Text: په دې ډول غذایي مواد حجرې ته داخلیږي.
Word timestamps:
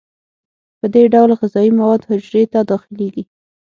په 0.79 0.85
دې 0.93 1.03
ډول 1.13 1.29
غذایي 1.39 1.71
مواد 1.79 2.01
حجرې 2.09 2.43
ته 2.53 2.59
داخلیږي. 2.71 3.23